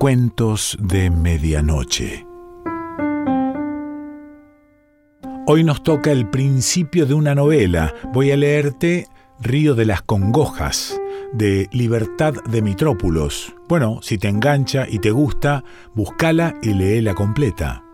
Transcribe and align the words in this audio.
Cuentos 0.00 0.78
de 0.80 1.10
Medianoche. 1.10 2.26
Hoy 5.46 5.62
nos 5.62 5.82
toca 5.82 6.10
el 6.10 6.30
principio 6.30 7.04
de 7.04 7.12
una 7.12 7.34
novela. 7.34 7.92
Voy 8.14 8.30
a 8.30 8.36
leerte 8.38 9.08
Río 9.40 9.74
de 9.74 9.84
las 9.84 10.00
Congojas, 10.00 10.98
de 11.34 11.68
Libertad 11.72 12.32
de 12.48 12.62
Mitrópulos. 12.62 13.54
Bueno, 13.68 13.98
si 14.00 14.16
te 14.16 14.28
engancha 14.28 14.86
y 14.88 15.00
te 15.00 15.10
gusta, 15.10 15.64
búscala 15.94 16.54
y 16.62 16.72
léela 16.72 17.14
completa. 17.14 17.84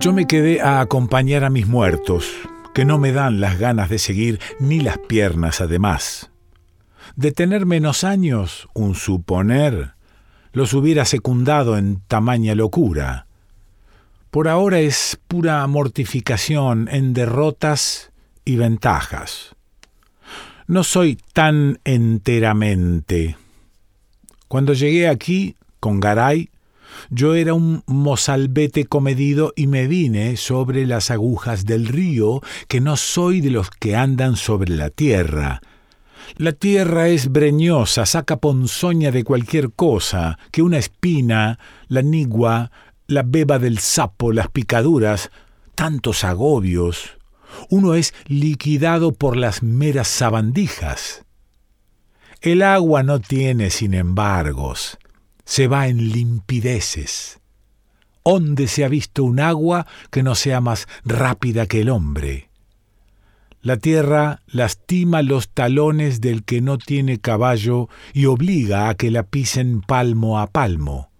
Yo 0.00 0.12
me 0.12 0.28
quedé 0.28 0.60
a 0.60 0.80
acompañar 0.80 1.42
a 1.42 1.50
mis 1.50 1.66
muertos, 1.66 2.30
que 2.72 2.84
no 2.84 2.98
me 2.98 3.10
dan 3.10 3.40
las 3.40 3.58
ganas 3.58 3.90
de 3.90 3.98
seguir 3.98 4.38
ni 4.60 4.78
las 4.78 4.96
piernas 4.96 5.60
además. 5.60 6.30
De 7.16 7.32
tener 7.32 7.66
menos 7.66 8.04
años, 8.04 8.68
un 8.74 8.94
suponer, 8.94 9.94
los 10.52 10.72
hubiera 10.72 11.04
secundado 11.04 11.76
en 11.76 12.00
tamaña 12.06 12.54
locura. 12.54 13.26
Por 14.30 14.46
ahora 14.46 14.78
es 14.78 15.18
pura 15.26 15.66
mortificación 15.66 16.88
en 16.92 17.12
derrotas 17.12 18.12
y 18.44 18.54
ventajas. 18.54 19.56
No 20.68 20.84
soy 20.84 21.18
tan 21.32 21.80
enteramente. 21.82 23.36
Cuando 24.46 24.74
llegué 24.74 25.08
aquí, 25.08 25.56
con 25.80 25.98
Garay, 25.98 26.50
yo 27.10 27.34
era 27.34 27.54
un 27.54 27.82
mozalbete 27.86 28.86
comedido 28.86 29.52
y 29.56 29.66
me 29.66 29.86
vine 29.86 30.36
sobre 30.36 30.86
las 30.86 31.10
agujas 31.10 31.64
del 31.64 31.86
río, 31.86 32.40
que 32.68 32.80
no 32.80 32.96
soy 32.96 33.40
de 33.40 33.50
los 33.50 33.70
que 33.70 33.96
andan 33.96 34.36
sobre 34.36 34.74
la 34.74 34.90
tierra. 34.90 35.60
La 36.36 36.52
tierra 36.52 37.08
es 37.08 37.32
breñosa, 37.32 38.04
saca 38.06 38.36
ponzoña 38.36 39.10
de 39.10 39.24
cualquier 39.24 39.72
cosa, 39.72 40.38
que 40.50 40.62
una 40.62 40.78
espina, 40.78 41.58
la 41.88 42.02
nigua, 42.02 42.70
la 43.06 43.22
beba 43.22 43.58
del 43.58 43.78
sapo, 43.78 44.32
las 44.32 44.48
picaduras, 44.48 45.30
tantos 45.74 46.24
agobios. 46.24 47.16
Uno 47.70 47.94
es 47.94 48.14
liquidado 48.26 49.12
por 49.12 49.36
las 49.36 49.62
meras 49.62 50.08
sabandijas. 50.08 51.24
El 52.40 52.62
agua 52.62 53.02
no 53.02 53.20
tiene, 53.20 53.70
sin 53.70 53.94
embargos, 53.94 54.98
se 55.48 55.66
va 55.66 55.88
en 55.88 56.10
limpideces. 56.10 57.40
¿Dónde 58.22 58.68
se 58.68 58.84
ha 58.84 58.88
visto 58.88 59.24
un 59.24 59.40
agua 59.40 59.86
que 60.10 60.22
no 60.22 60.34
sea 60.34 60.60
más 60.60 60.86
rápida 61.06 61.64
que 61.64 61.80
el 61.80 61.88
hombre? 61.88 62.50
La 63.62 63.78
tierra 63.78 64.42
lastima 64.46 65.22
los 65.22 65.48
talones 65.48 66.20
del 66.20 66.44
que 66.44 66.60
no 66.60 66.76
tiene 66.76 67.18
caballo 67.18 67.88
y 68.12 68.26
obliga 68.26 68.90
a 68.90 68.94
que 68.94 69.10
la 69.10 69.22
pisen 69.22 69.80
palmo 69.80 70.38
a 70.38 70.48
palmo. 70.48 71.10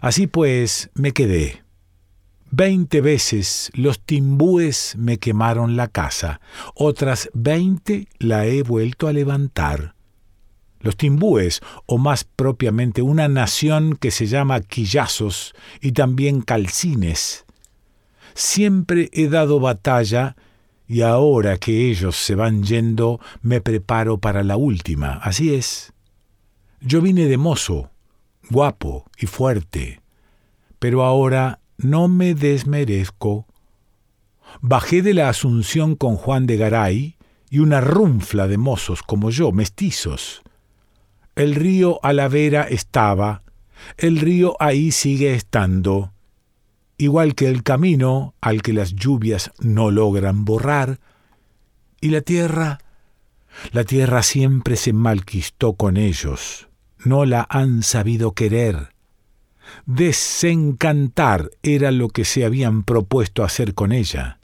Así 0.00 0.28
pues 0.28 0.90
me 0.94 1.10
quedé. 1.10 1.64
Veinte 2.52 3.00
veces 3.00 3.72
los 3.74 4.00
timbúes 4.00 4.94
me 4.96 5.18
quemaron 5.18 5.74
la 5.74 5.88
casa, 5.88 6.40
otras 6.76 7.28
veinte 7.34 8.06
la 8.20 8.46
he 8.46 8.62
vuelto 8.62 9.08
a 9.08 9.12
levantar. 9.12 9.96
Los 10.80 10.96
timbúes, 10.96 11.60
o 11.86 11.98
más 11.98 12.24
propiamente 12.24 13.02
una 13.02 13.28
nación 13.28 13.96
que 13.96 14.10
se 14.10 14.26
llama 14.26 14.60
quillazos 14.60 15.54
y 15.80 15.92
también 15.92 16.40
calcines. 16.40 17.44
Siempre 18.34 19.10
he 19.12 19.28
dado 19.28 19.60
batalla 19.60 20.36
y 20.86 21.02
ahora 21.02 21.58
que 21.58 21.90
ellos 21.90 22.16
se 22.16 22.34
van 22.34 22.64
yendo 22.64 23.20
me 23.42 23.60
preparo 23.60 24.18
para 24.18 24.42
la 24.42 24.56
última. 24.56 25.12
Así 25.22 25.54
es. 25.54 25.92
Yo 26.80 27.02
vine 27.02 27.26
de 27.26 27.36
mozo, 27.36 27.90
guapo 28.48 29.04
y 29.18 29.26
fuerte, 29.26 30.00
pero 30.78 31.04
ahora 31.04 31.60
no 31.76 32.08
me 32.08 32.34
desmerezco. 32.34 33.46
Bajé 34.60 35.02
de 35.02 35.14
la 35.14 35.28
Asunción 35.28 35.94
con 35.94 36.16
Juan 36.16 36.46
de 36.46 36.56
Garay 36.56 37.16
y 37.50 37.58
una 37.58 37.80
runfla 37.80 38.48
de 38.48 38.58
mozos 38.58 39.02
como 39.02 39.30
yo, 39.30 39.52
mestizos. 39.52 40.42
El 41.34 41.54
río 41.54 42.00
a 42.02 42.12
la 42.12 42.28
vera 42.28 42.62
estaba, 42.62 43.42
el 43.96 44.18
río 44.18 44.56
ahí 44.60 44.90
sigue 44.90 45.34
estando, 45.34 46.12
igual 46.98 47.34
que 47.34 47.48
el 47.48 47.62
camino 47.62 48.34
al 48.40 48.62
que 48.62 48.72
las 48.72 48.94
lluvias 48.94 49.52
no 49.58 49.90
logran 49.90 50.44
borrar, 50.44 51.00
y 52.00 52.08
la 52.08 52.20
tierra, 52.20 52.78
la 53.72 53.84
tierra 53.84 54.22
siempre 54.22 54.76
se 54.76 54.92
malquistó 54.92 55.74
con 55.74 55.96
ellos, 55.96 56.68
no 57.04 57.24
la 57.24 57.46
han 57.48 57.82
sabido 57.82 58.32
querer. 58.32 58.94
Desencantar 59.86 61.50
era 61.62 61.90
lo 61.90 62.08
que 62.08 62.24
se 62.24 62.44
habían 62.44 62.82
propuesto 62.82 63.44
hacer 63.44 63.74
con 63.74 63.92
ella. 63.92 64.38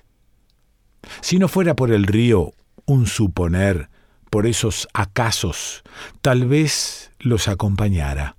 Si 1.20 1.38
no 1.38 1.48
fuera 1.48 1.74
por 1.74 1.92
el 1.92 2.04
río, 2.04 2.52
un 2.84 3.06
suponer, 3.06 3.88
por 4.30 4.46
esos 4.46 4.88
acasos, 4.94 5.82
tal 6.22 6.46
vez 6.46 7.10
los 7.18 7.48
acompañara. 7.48 8.36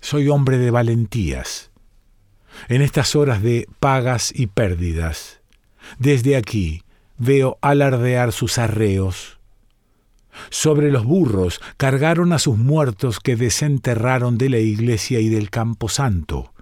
Soy 0.00 0.28
hombre 0.28 0.58
de 0.58 0.70
valentías. 0.70 1.70
En 2.68 2.82
estas 2.82 3.16
horas 3.16 3.42
de 3.42 3.68
pagas 3.80 4.32
y 4.34 4.46
pérdidas, 4.46 5.40
desde 5.98 6.36
aquí 6.36 6.82
veo 7.18 7.58
alardear 7.60 8.32
sus 8.32 8.58
arreos. 8.58 9.38
Sobre 10.50 10.90
los 10.90 11.04
burros 11.04 11.60
cargaron 11.76 12.32
a 12.32 12.38
sus 12.38 12.58
muertos 12.58 13.20
que 13.20 13.36
desenterraron 13.36 14.38
de 14.38 14.48
la 14.48 14.58
iglesia 14.58 15.20
y 15.20 15.28
del 15.28 15.50
campo 15.50 15.88
santo. 15.88 16.53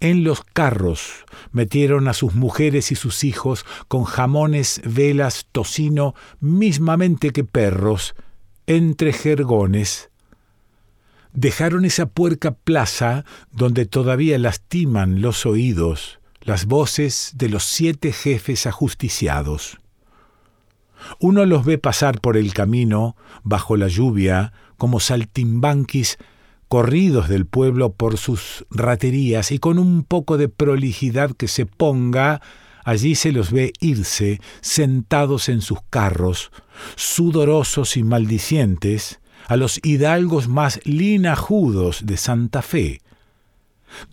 En 0.00 0.24
los 0.24 0.42
carros 0.42 1.24
metieron 1.52 2.08
a 2.08 2.14
sus 2.14 2.34
mujeres 2.34 2.90
y 2.90 2.94
sus 2.94 3.22
hijos 3.22 3.66
con 3.86 4.04
jamones, 4.04 4.80
velas, 4.84 5.46
tocino, 5.52 6.14
mismamente 6.40 7.30
que 7.30 7.44
perros, 7.44 8.14
entre 8.66 9.12
jergones. 9.12 10.10
Dejaron 11.32 11.84
esa 11.84 12.06
puerca 12.06 12.52
plaza 12.52 13.24
donde 13.52 13.86
todavía 13.86 14.38
lastiman 14.38 15.20
los 15.20 15.46
oídos 15.46 16.20
las 16.40 16.66
voces 16.66 17.32
de 17.34 17.48
los 17.48 17.64
siete 17.64 18.12
jefes 18.12 18.66
ajusticiados. 18.66 19.78
Uno 21.18 21.46
los 21.46 21.64
ve 21.64 21.78
pasar 21.78 22.20
por 22.20 22.36
el 22.36 22.52
camino, 22.52 23.16
bajo 23.42 23.76
la 23.76 23.88
lluvia, 23.88 24.52
como 24.76 25.00
saltimbanquis 25.00 26.18
corridos 26.70 27.28
del 27.28 27.46
pueblo 27.46 27.94
por 27.94 28.16
sus 28.16 28.64
raterías 28.70 29.50
y 29.50 29.58
con 29.58 29.80
un 29.80 30.04
poco 30.04 30.38
de 30.38 30.48
prolijidad 30.48 31.32
que 31.32 31.48
se 31.48 31.66
ponga, 31.66 32.40
allí 32.84 33.16
se 33.16 33.32
los 33.32 33.50
ve 33.50 33.72
irse, 33.80 34.40
sentados 34.60 35.48
en 35.48 35.62
sus 35.62 35.80
carros, 35.90 36.52
sudorosos 36.94 37.96
y 37.96 38.04
maldicientes, 38.04 39.18
a 39.48 39.56
los 39.56 39.80
hidalgos 39.82 40.46
más 40.46 40.78
linajudos 40.84 42.06
de 42.06 42.16
Santa 42.16 42.62
Fe, 42.62 43.00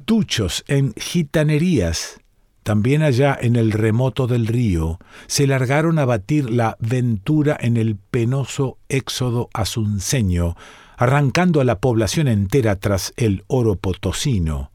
duchos 0.07 0.66
en 0.67 0.96
gitanerías, 0.97 2.22
también 2.63 3.03
allá 3.03 3.38
en 3.40 3.56
el 3.56 3.72
remoto 3.72 4.25
del 4.25 4.47
río, 4.47 4.97
se 5.28 5.46
largaron 5.46 6.00
a 6.00 6.06
batir 6.06 6.50
la 6.50 6.75
ventura 6.79 7.55
en 7.59 7.78
el 7.78 7.97
penoso 7.97 8.79
éxodo 8.90 9.47
asunceño, 9.53 10.55
arrancando 10.97 11.61
a 11.61 11.64
la 11.64 11.79
población 11.79 12.28
entera 12.28 12.76
tras 12.76 13.14
el 13.16 13.44
oro 13.47 13.76
potosino. 13.76 14.72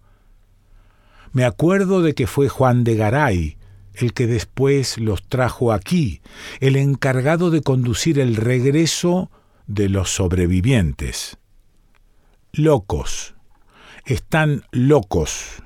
Me 1.32 1.44
acuerdo 1.44 2.00
de 2.00 2.14
que 2.14 2.26
fue 2.26 2.48
Juan 2.48 2.84
de 2.84 2.94
Garay, 2.94 3.56
el 3.94 4.14
que 4.14 4.26
después 4.26 4.98
los 4.98 5.22
trajo 5.28 5.72
aquí, 5.72 6.22
el 6.60 6.76
encargado 6.76 7.50
de 7.50 7.62
conducir 7.62 8.18
el 8.18 8.36
regreso 8.36 9.30
de 9.66 9.88
los 9.88 10.14
sobrevivientes. 10.14 11.38
Locos. 12.52 13.34
Están 14.04 14.64
locos. 14.72 15.62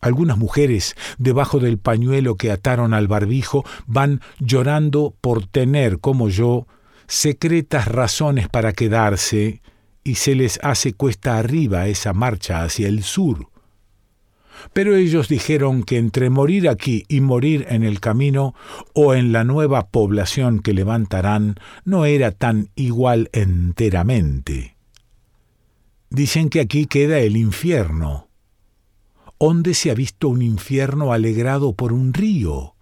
Algunas 0.00 0.36
mujeres, 0.36 0.96
debajo 1.18 1.60
del 1.60 1.78
pañuelo 1.78 2.36
que 2.36 2.50
ataron 2.50 2.92
al 2.94 3.08
barbijo, 3.08 3.64
van 3.86 4.20
llorando 4.40 5.14
por 5.20 5.46
tener, 5.46 6.00
como 6.00 6.28
yo, 6.28 6.66
secretas 7.12 7.88
razones 7.88 8.48
para 8.48 8.72
quedarse 8.72 9.60
y 10.02 10.14
se 10.14 10.34
les 10.34 10.58
hace 10.62 10.94
cuesta 10.94 11.36
arriba 11.36 11.86
esa 11.86 12.14
marcha 12.14 12.64
hacia 12.64 12.88
el 12.88 13.02
sur. 13.02 13.48
Pero 14.72 14.96
ellos 14.96 15.28
dijeron 15.28 15.82
que 15.82 15.98
entre 15.98 16.30
morir 16.30 16.70
aquí 16.70 17.04
y 17.08 17.20
morir 17.20 17.66
en 17.68 17.82
el 17.82 18.00
camino 18.00 18.54
o 18.94 19.12
en 19.12 19.30
la 19.30 19.44
nueva 19.44 19.88
población 19.88 20.60
que 20.60 20.72
levantarán 20.72 21.56
no 21.84 22.06
era 22.06 22.30
tan 22.30 22.70
igual 22.76 23.28
enteramente. 23.34 24.76
dicen 26.08 26.48
que 26.48 26.60
aquí 26.60 26.86
queda 26.86 27.18
el 27.18 27.36
infierno. 27.36 28.28
¿Dónde 29.38 29.74
se 29.74 29.90
ha 29.90 29.94
visto 29.94 30.28
un 30.28 30.40
infierno 30.40 31.12
alegrado 31.12 31.74
por 31.74 31.92
un 31.92 32.14
río? 32.14 32.74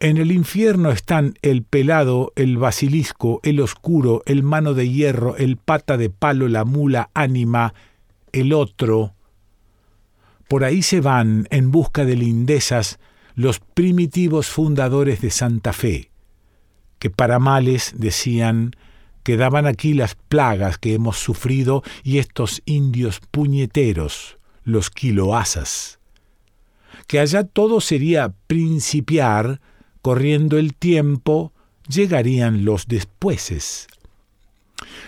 En 0.00 0.16
el 0.16 0.32
infierno 0.32 0.90
están 0.90 1.34
el 1.42 1.62
pelado, 1.62 2.32
el 2.36 2.56
basilisco, 2.56 3.40
el 3.42 3.60
oscuro, 3.60 4.22
el 4.26 4.42
mano 4.42 4.74
de 4.74 4.88
hierro, 4.88 5.36
el 5.36 5.56
pata 5.56 5.96
de 5.96 6.10
palo, 6.10 6.48
la 6.48 6.64
mula, 6.64 7.10
ánima, 7.14 7.74
el 8.32 8.52
otro. 8.52 9.14
Por 10.48 10.64
ahí 10.64 10.82
se 10.82 11.00
van 11.00 11.46
en 11.50 11.70
busca 11.70 12.04
de 12.04 12.16
lindezas 12.16 12.98
los 13.34 13.60
primitivos 13.60 14.48
fundadores 14.48 15.20
de 15.20 15.30
Santa 15.30 15.72
Fe, 15.72 16.10
que 16.98 17.10
para 17.10 17.38
males 17.38 17.94
decían 17.96 18.72
quedaban 19.28 19.66
aquí 19.66 19.92
las 19.92 20.14
plagas 20.14 20.78
que 20.78 20.94
hemos 20.94 21.18
sufrido 21.18 21.82
y 22.02 22.16
estos 22.16 22.62
indios 22.64 23.20
puñeteros, 23.30 24.38
los 24.64 24.88
quiloasas. 24.88 25.98
Que 27.06 27.20
allá 27.20 27.44
todo 27.44 27.82
sería 27.82 28.32
principiar, 28.46 29.60
corriendo 30.08 30.56
el 30.56 30.72
tiempo, 30.72 31.52
llegarían 31.86 32.64
los 32.64 32.88
despuéses. 32.88 33.88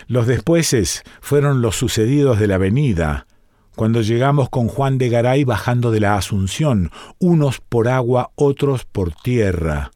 Los 0.05 0.27
despuéses 0.27 1.01
fueron 1.21 1.63
los 1.63 1.75
sucedidos 1.75 2.37
de 2.37 2.45
la 2.45 2.53
avenida, 2.53 3.25
cuando 3.75 4.03
llegamos 4.03 4.51
con 4.51 4.67
Juan 4.67 4.99
de 4.99 5.09
Garay 5.09 5.43
bajando 5.43 5.89
de 5.89 6.01
la 6.01 6.17
Asunción, 6.17 6.91
unos 7.17 7.61
por 7.61 7.87
agua, 7.87 8.29
otros 8.35 8.85
por 8.85 9.11
tierra. 9.15 9.89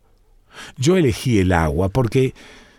Yo 0.76 0.98
elegí 0.98 1.38
el 1.38 1.52
agua 1.52 1.90
porque 1.90 2.34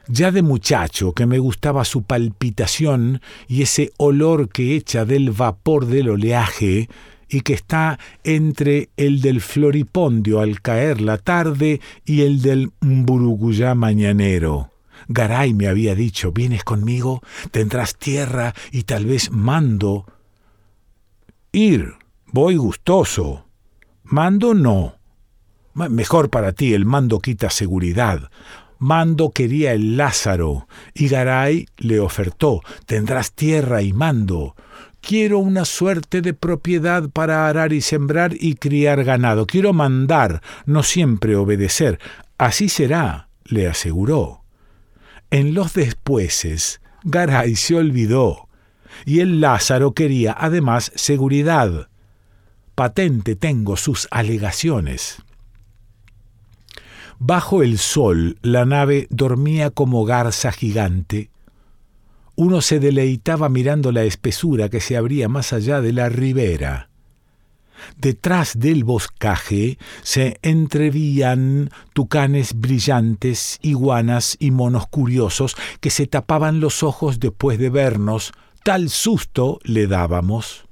ya 0.09 0.33
de 0.33 0.43
muchacho 0.43 1.13
que 1.13 1.27
me 1.27 1.39
gustaba 1.39 1.85
su 1.85 2.03
palpitación 2.03 3.21
y 3.47 3.63
ese 3.63 3.93
olor 3.99 4.49
que 4.49 4.75
echa 4.75 5.05
del 5.05 5.31
vapor 5.31 5.87
del 5.87 6.09
oleaje 6.09 6.89
y 7.29 7.41
que 7.41 7.55
está 7.55 7.99
entre 8.25 8.91
el 8.97 9.21
del 9.21 9.41
floripondio 9.41 10.41
al 10.41 10.61
caer 10.61 11.01
la 11.01 11.19
tarde 11.19 11.81
y 12.05 12.23
el 12.23 12.43
del 12.43 12.73
mburuguyá 12.81 13.75
mañanero. 13.75 14.73
Garay 15.09 15.55
me 15.55 15.69
había 15.69 15.95
dicho, 15.95 16.33
vienes 16.33 16.65
conmigo, 16.65 17.23
tendrás 17.51 17.97
tierra 17.97 18.55
y 18.73 18.85
tal 18.85 19.07
vez 19.07 19.31
mando. 19.31 20.07
Ir, 21.53 21.95
voy 22.27 22.57
gustoso. 22.57 23.47
Mando 24.03 24.55
no. 24.55 24.97
Mejor 25.75 26.31
para 26.31 26.53
ti, 26.53 26.75
el 26.75 26.87
mando 26.87 27.21
quita 27.21 27.51
seguridad. 27.51 28.31
Mando 28.79 29.31
quería 29.31 29.73
el 29.73 29.97
Lázaro, 29.97 30.69
y 30.95 31.09
Garay 31.09 31.67
le 31.79 31.99
ofertó, 31.99 32.61
tendrás 32.85 33.33
tierra 33.33 33.83
y 33.83 33.93
mando. 33.93 34.55
Quiero 35.07 35.39
una 35.39 35.65
suerte 35.65 36.21
de 36.21 36.35
propiedad 36.35 37.09
para 37.11 37.47
arar 37.47 37.73
y 37.73 37.81
sembrar 37.81 38.33
y 38.35 38.57
criar 38.57 39.05
ganado. 39.05 39.47
Quiero 39.47 39.73
mandar, 39.73 40.43
no 40.65 40.83
siempre 40.83 41.37
obedecer. 41.37 42.01
Así 42.39 42.69
será, 42.69 43.29
le 43.45 43.69
aseguró. 43.69 44.43
En 45.31 45.55
los 45.55 45.75
despuéses, 45.75 46.81
Garay 47.05 47.55
se 47.55 47.77
olvidó, 47.77 48.49
y 49.05 49.21
el 49.21 49.41
Lázaro 49.41 49.93
quería 49.93 50.35
además 50.37 50.91
seguridad. 50.97 51.89
Patente 52.75 53.37
tengo 53.37 53.77
sus 53.77 54.09
alegaciones. 54.11 55.23
Bajo 57.21 57.63
el 57.63 57.79
sol 57.79 58.39
la 58.43 58.65
nave 58.65 59.07
dormía 59.11 59.71
como 59.71 60.05
garza 60.05 60.51
gigante, 60.51 61.31
uno 62.37 62.61
se 62.61 62.79
deleitaba 62.79 63.49
mirando 63.49 63.93
la 63.93 64.05
espesura 64.05 64.69
que 64.69 64.81
se 64.81 64.97
abría 64.97 65.29
más 65.29 65.53
allá 65.53 65.81
de 65.81 65.93
la 65.93 66.09
ribera. 66.09 66.91
Detrás 67.97 68.59
del 68.59 68.85
boscaje 68.85 69.79
se 70.03 70.39
entrevían 70.43 71.71
tucanes 71.95 72.59
brillantes, 72.59 73.59
iguanas 73.63 74.37
y 74.39 74.51
monos 74.51 74.87
curiosos 74.87 75.57
que 75.81 75.91
se 75.91 76.07
tapaban 76.07 76.61
los 76.61 76.83
ojos 76.83 77.21
después 77.21 77.59
de 77.59 77.71
vernos, 77.71 78.33
tal 78.65 78.91
susto 78.91 79.59
le 79.63 79.87
dábamos. 79.87 80.67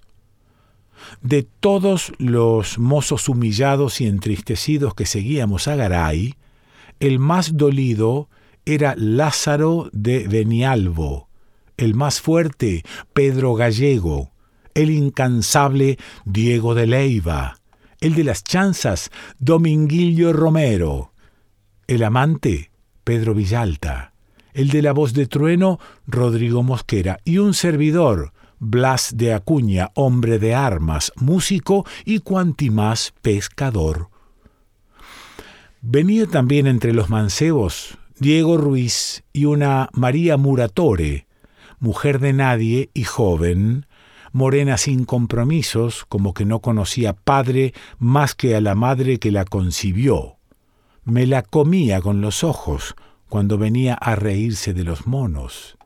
De 1.20 1.42
todos 1.42 2.12
los 2.18 2.78
mozos 2.78 3.28
humillados 3.28 4.00
y 4.00 4.06
entristecidos 4.06 4.94
que 4.94 5.06
seguíamos 5.06 5.68
a 5.68 5.76
Garay, 5.76 6.34
el 7.00 7.18
más 7.18 7.56
dolido 7.56 8.28
era 8.64 8.94
Lázaro 8.96 9.90
de 9.92 10.26
Benialvo, 10.26 11.28
el 11.76 11.94
más 11.94 12.20
fuerte, 12.20 12.82
Pedro 13.12 13.54
Gallego, 13.54 14.32
el 14.74 14.90
incansable 14.90 15.98
Diego 16.24 16.74
de 16.74 16.86
Leiva, 16.86 17.58
el 18.00 18.14
de 18.14 18.24
las 18.24 18.44
chanzas, 18.44 19.10
Dominguillo 19.38 20.32
Romero, 20.32 21.12
el 21.86 22.02
amante, 22.02 22.70
Pedro 23.04 23.34
Villalta, 23.34 24.12
el 24.52 24.70
de 24.70 24.82
la 24.82 24.92
voz 24.92 25.12
de 25.12 25.26
trueno, 25.26 25.78
Rodrigo 26.06 26.62
Mosquera, 26.62 27.18
y 27.24 27.38
un 27.38 27.54
servidor, 27.54 28.32
Blas 28.58 29.12
de 29.16 29.34
Acuña, 29.34 29.90
hombre 29.94 30.38
de 30.38 30.54
armas, 30.54 31.12
músico 31.16 31.84
y 32.04 32.20
cuantimás 32.20 33.12
pescador. 33.20 34.08
Venía 35.82 36.26
también 36.26 36.66
entre 36.66 36.94
los 36.94 37.10
mancebos 37.10 37.98
Diego 38.18 38.56
Ruiz 38.56 39.24
y 39.32 39.44
una 39.44 39.90
María 39.92 40.36
Muratore, 40.36 41.26
mujer 41.78 42.18
de 42.18 42.32
nadie 42.32 42.90
y 42.94 43.04
joven, 43.04 43.86
morena 44.32 44.76
sin 44.76 45.04
compromisos, 45.04 46.04
como 46.08 46.34
que 46.34 46.44
no 46.44 46.60
conocía 46.60 47.12
padre 47.12 47.72
más 47.98 48.34
que 48.34 48.56
a 48.56 48.60
la 48.60 48.74
madre 48.74 49.18
que 49.18 49.30
la 49.30 49.44
concibió. 49.44 50.36
Me 51.04 51.26
la 51.26 51.42
comía 51.42 52.00
con 52.00 52.20
los 52.20 52.44
ojos 52.44 52.94
cuando 53.28 53.58
venía 53.58 53.94
a 53.94 54.16
reírse 54.16 54.74
de 54.74 54.84
los 54.84 55.06
monos. 55.06 55.76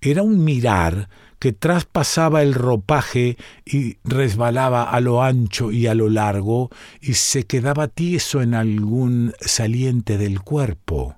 Era 0.00 0.22
un 0.22 0.44
mirar 0.44 1.08
que 1.38 1.52
traspasaba 1.52 2.42
el 2.42 2.54
ropaje 2.54 3.36
y 3.64 3.98
resbalaba 4.04 4.84
a 4.84 5.00
lo 5.00 5.22
ancho 5.22 5.72
y 5.72 5.86
a 5.86 5.94
lo 5.94 6.08
largo 6.08 6.70
y 7.00 7.14
se 7.14 7.44
quedaba 7.44 7.88
tieso 7.88 8.40
en 8.40 8.54
algún 8.54 9.34
saliente 9.40 10.16
del 10.16 10.40
cuerpo. 10.40 11.16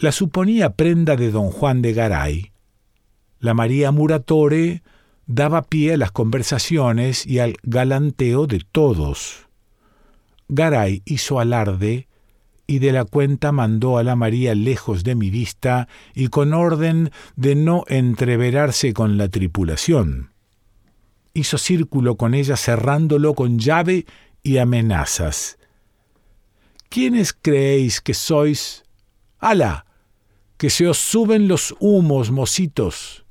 La 0.00 0.12
suponía 0.12 0.76
prenda 0.76 1.14
de 1.14 1.30
don 1.30 1.50
Juan 1.50 1.82
de 1.82 1.92
Garay, 1.92 2.52
la 3.38 3.52
María 3.52 3.90
Muratore 3.90 4.82
daba 5.26 5.60
pie 5.62 5.92
a 5.92 5.96
las 5.98 6.10
conversaciones 6.10 7.26
y 7.26 7.38
al 7.38 7.56
galanteo 7.62 8.46
de 8.46 8.62
todos. 8.72 9.46
Garay 10.48 11.02
hizo 11.04 11.38
alarde 11.38 12.08
y 12.66 12.78
de 12.78 12.92
la 12.92 13.04
cuenta 13.04 13.52
mandó 13.52 13.98
a 13.98 14.02
la 14.02 14.16
María 14.16 14.54
lejos 14.54 15.04
de 15.04 15.14
mi 15.16 15.28
vista 15.28 15.86
y 16.14 16.28
con 16.28 16.54
orden 16.54 17.10
de 17.36 17.54
no 17.54 17.84
entreverarse 17.88 18.94
con 18.94 19.18
la 19.18 19.28
tripulación. 19.28 20.30
Hizo 21.34 21.58
círculo 21.58 22.16
con 22.16 22.32
ella 22.32 22.56
cerrándolo 22.56 23.34
con 23.34 23.58
llave 23.58 24.06
y 24.42 24.56
amenazas. 24.56 25.58
¿Quiénes 26.88 27.34
creéis 27.34 28.00
que 28.00 28.14
sois? 28.14 28.84
¡Hala! 29.38 29.84
Que 30.60 30.68
se 30.68 30.86
os 30.86 30.98
suben 30.98 31.48
los 31.48 31.74
humos, 31.80 32.30
mocitos. 32.30 33.24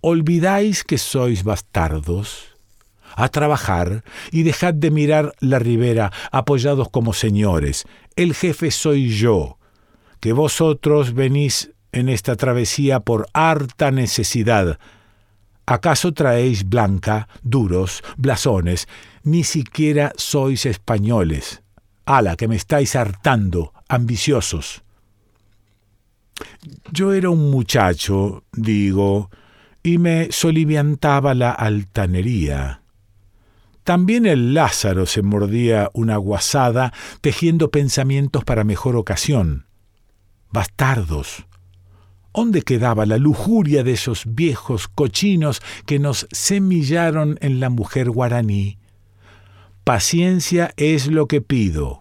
¿Olvidáis 0.00 0.84
que 0.84 0.96
sois 0.96 1.42
bastardos? 1.42 2.54
A 3.16 3.28
trabajar 3.28 4.04
y 4.30 4.44
dejad 4.44 4.72
de 4.72 4.92
mirar 4.92 5.34
la 5.40 5.58
ribera 5.58 6.12
apoyados 6.30 6.90
como 6.90 7.12
señores. 7.12 7.86
El 8.14 8.34
jefe 8.34 8.70
soy 8.70 9.08
yo, 9.08 9.58
que 10.20 10.32
vosotros 10.32 11.12
venís 11.12 11.72
en 11.90 12.08
esta 12.08 12.36
travesía 12.36 13.00
por 13.00 13.26
harta 13.32 13.90
necesidad. 13.90 14.78
¿Acaso 15.66 16.14
traéis 16.14 16.68
blanca, 16.68 17.26
duros, 17.42 18.04
blasones? 18.16 18.86
Ni 19.24 19.42
siquiera 19.42 20.12
sois 20.16 20.66
españoles. 20.66 21.64
¡Hala, 22.06 22.36
que 22.36 22.46
me 22.46 22.54
estáis 22.54 22.94
hartando, 22.94 23.72
ambiciosos! 23.88 24.84
Yo 26.92 27.12
era 27.12 27.30
un 27.30 27.50
muchacho, 27.50 28.44
digo, 28.52 29.30
y 29.82 29.98
me 29.98 30.28
soliviantaba 30.30 31.34
la 31.34 31.52
altanería. 31.52 32.82
También 33.84 34.26
el 34.26 34.52
Lázaro 34.52 35.06
se 35.06 35.22
mordía 35.22 35.90
una 35.94 36.18
guasada, 36.18 36.92
tejiendo 37.20 37.70
pensamientos 37.70 38.44
para 38.44 38.64
mejor 38.64 38.96
ocasión. 38.96 39.66
Bastardos. 40.50 41.46
¿Dónde 42.34 42.62
quedaba 42.62 43.04
la 43.04 43.18
lujuria 43.18 43.82
de 43.82 43.94
esos 43.94 44.22
viejos 44.26 44.86
cochinos 44.86 45.60
que 45.86 45.98
nos 45.98 46.28
semillaron 46.30 47.36
en 47.40 47.58
la 47.58 47.68
mujer 47.68 48.10
guaraní? 48.10 48.78
Paciencia 49.82 50.72
es 50.76 51.08
lo 51.08 51.26
que 51.26 51.40
pido. 51.40 52.00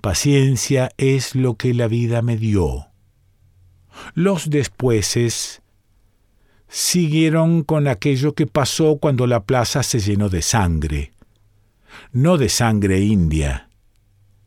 Paciencia 0.00 0.90
es 0.96 1.34
lo 1.34 1.56
que 1.56 1.74
la 1.74 1.88
vida 1.88 2.22
me 2.22 2.36
dio. 2.36 2.93
Los 4.14 4.50
despuéses 4.50 5.62
siguieron 6.68 7.62
con 7.62 7.86
aquello 7.86 8.34
que 8.34 8.46
pasó 8.46 8.98
cuando 8.98 9.26
la 9.26 9.44
plaza 9.44 9.82
se 9.82 10.00
llenó 10.00 10.28
de 10.28 10.42
sangre. 10.42 11.12
No 12.12 12.36
de 12.36 12.48
sangre 12.48 13.00
india, 13.00 13.68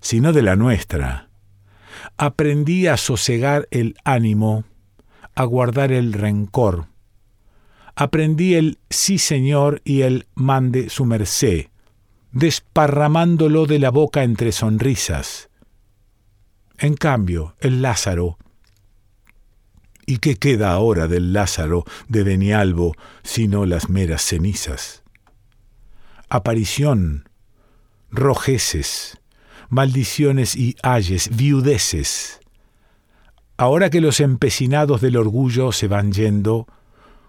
sino 0.01 0.33
de 0.33 0.41
la 0.41 0.55
nuestra. 0.55 1.29
Aprendí 2.17 2.87
a 2.87 2.97
sosegar 2.97 3.67
el 3.71 3.95
ánimo, 4.03 4.65
a 5.35 5.43
guardar 5.45 5.91
el 5.91 6.13
rencor. 6.13 6.87
Aprendí 7.95 8.55
el 8.55 8.79
sí 8.89 9.17
señor 9.17 9.81
y 9.83 10.01
el 10.01 10.27
mande 10.35 10.89
su 10.89 11.05
merced, 11.05 11.67
desparramándolo 12.31 13.65
de 13.65 13.79
la 13.79 13.89
boca 13.89 14.23
entre 14.23 14.51
sonrisas. 14.51 15.49
En 16.77 16.95
cambio, 16.95 17.55
el 17.59 17.81
Lázaro, 17.81 18.37
¿y 20.07 20.17
qué 20.17 20.37
queda 20.37 20.71
ahora 20.71 21.07
del 21.07 21.33
Lázaro 21.33 21.83
de 22.07 22.23
Benialbo 22.23 22.95
sino 23.21 23.67
las 23.67 23.89
meras 23.89 24.23
cenizas? 24.23 25.03
Aparición, 26.29 27.29
rojeces, 28.09 29.19
maldiciones 29.69 30.55
y 30.55 30.75
ayes, 30.81 31.35
viudeces. 31.35 32.39
Ahora 33.57 33.89
que 33.89 34.01
los 34.01 34.19
empecinados 34.19 35.01
del 35.01 35.17
orgullo 35.17 35.71
se 35.71 35.87
van 35.87 36.11
yendo, 36.11 36.67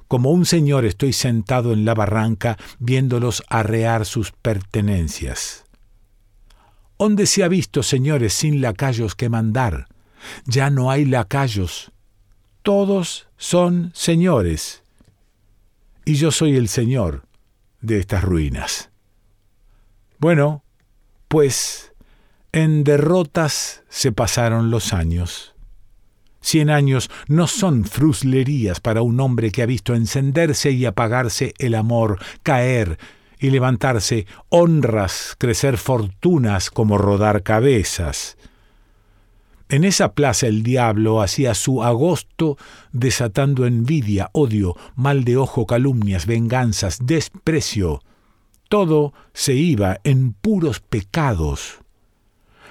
como 0.06 0.30
un 0.30 0.47
señor 0.47 0.85
estoy 0.85 1.12
sentado 1.12 1.73
en 1.73 1.85
la 1.85 1.94
barranca 1.94 2.56
viéndolos 2.78 3.42
arrear 3.49 4.06
sus 4.06 4.32
pertenencias. 4.32 5.64
¿Dónde 6.99 7.26
se 7.26 7.44
ha 7.44 7.49
visto, 7.49 7.82
señores, 7.82 8.32
sin 8.32 8.61
lacayos 8.61 9.14
que 9.14 9.28
mandar? 9.28 9.88
Ya 10.47 10.70
no 10.70 10.90
hay 10.90 11.04
lacayos. 11.04 11.92
Todos 12.68 13.26
son 13.38 13.92
señores. 13.94 14.82
Y 16.04 16.16
yo 16.16 16.30
soy 16.30 16.54
el 16.54 16.68
señor 16.68 17.22
de 17.80 17.98
estas 17.98 18.22
ruinas. 18.22 18.90
Bueno, 20.18 20.62
pues 21.28 21.94
en 22.52 22.84
derrotas 22.84 23.84
se 23.88 24.12
pasaron 24.12 24.70
los 24.70 24.92
años. 24.92 25.54
Cien 26.42 26.68
años 26.68 27.08
no 27.26 27.46
son 27.46 27.87
fruslerías 27.87 28.80
para 28.80 29.00
un 29.00 29.18
hombre 29.18 29.50
que 29.50 29.62
ha 29.62 29.66
visto 29.66 29.94
encenderse 29.94 30.70
y 30.70 30.84
apagarse 30.84 31.54
el 31.56 31.75
amor, 31.75 32.18
caer 32.42 32.98
y 33.38 33.48
levantarse 33.48 34.26
honras, 34.50 35.37
crecer 35.38 35.78
fortunas 35.78 36.68
como 36.68 36.98
rodar 36.98 37.42
cabezas. 37.42 38.37
En 39.68 39.84
esa 39.84 40.14
plaza 40.14 40.46
el 40.46 40.62
diablo 40.62 41.20
hacía 41.20 41.54
su 41.54 41.82
agosto 41.82 42.56
desatando 42.92 43.66
envidia, 43.66 44.30
odio, 44.32 44.76
mal 44.94 45.25
de 45.25 45.37
ojo, 45.37 45.66
calumnias, 45.66 46.26
venganzas, 46.26 47.00
desprecio. 47.02 48.02
Todo 48.68 49.12
se 49.34 49.54
iba 49.54 50.00
en 50.04 50.32
puros 50.32 50.80
pecados 50.80 51.80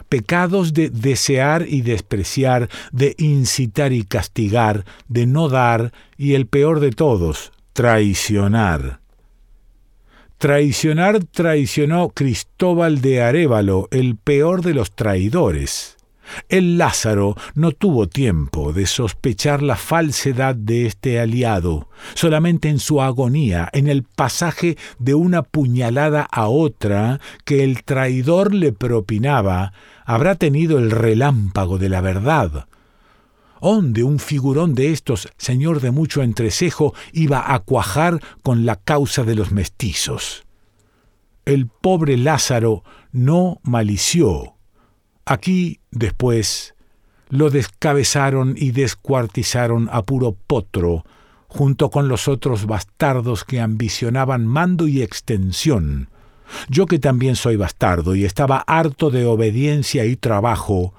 pecados 0.09 0.73
de 0.73 0.89
desear 0.89 1.65
y 1.67 1.81
despreciar, 1.81 2.69
de 2.91 3.15
incitar 3.17 3.93
y 3.93 4.03
castigar, 4.03 4.85
de 5.07 5.25
no 5.25 5.49
dar 5.49 5.91
y 6.17 6.33
el 6.33 6.47
peor 6.47 6.79
de 6.79 6.91
todos, 6.91 7.51
traicionar. 7.73 9.01
Traicionar 10.37 11.23
traicionó 11.25 12.09
Cristóbal 12.09 13.01
de 13.01 13.21
Arévalo, 13.21 13.87
el 13.91 14.15
peor 14.15 14.61
de 14.61 14.75
los 14.75 14.95
traidores. 14.95 15.96
El 16.49 16.77
Lázaro 16.77 17.35
no 17.55 17.71
tuvo 17.71 18.07
tiempo 18.07 18.73
de 18.73 18.85
sospechar 18.85 19.61
la 19.61 19.75
falsedad 19.75 20.55
de 20.55 20.85
este 20.85 21.19
aliado. 21.19 21.89
Solamente 22.13 22.69
en 22.69 22.79
su 22.79 23.01
agonía, 23.01 23.69
en 23.73 23.87
el 23.87 24.03
pasaje 24.03 24.77
de 24.99 25.13
una 25.13 25.43
puñalada 25.43 26.27
a 26.31 26.47
otra 26.47 27.19
que 27.45 27.63
el 27.63 27.83
traidor 27.83 28.53
le 28.53 28.71
propinaba, 28.71 29.73
habrá 30.05 30.35
tenido 30.35 30.77
el 30.77 30.91
relámpago 30.91 31.77
de 31.77 31.89
la 31.89 32.01
verdad. 32.01 32.67
¿Onde 33.59 34.03
un 34.03 34.19
figurón 34.19 34.75
de 34.75 34.91
estos, 34.91 35.29
señor 35.37 35.81
de 35.81 35.91
mucho 35.91 36.21
entrecejo, 36.21 36.93
iba 37.11 37.53
a 37.53 37.59
cuajar 37.59 38.21
con 38.43 38.65
la 38.65 38.75
causa 38.75 39.23
de 39.23 39.35
los 39.35 39.51
mestizos? 39.51 40.45
El 41.45 41.67
pobre 41.67 42.17
Lázaro 42.17 42.83
no 43.11 43.59
malició 43.63 44.56
Aquí, 45.29 45.81
después, 45.91 46.73
lo 47.27 47.49
descabezaron 47.49 48.55
y 48.57 48.71
descuartizaron 48.71 49.89
a 49.91 50.01
puro 50.03 50.37
potro, 50.47 51.03
junto 51.49 51.89
con 51.89 52.07
los 52.07 52.29
otros 52.29 52.65
bastardos 52.65 53.43
que 53.43 53.59
ambicionaban 53.59 54.47
mando 54.47 54.87
y 54.87 55.01
extensión. 55.01 56.07
Yo 56.69 56.85
que 56.85 56.97
también 56.97 57.35
soy 57.35 57.57
bastardo 57.57 58.15
y 58.15 58.23
estaba 58.23 58.63
harto 58.65 59.09
de 59.09 59.25
obediencia 59.25 60.05
y 60.05 60.15
trabajo, 60.15 60.93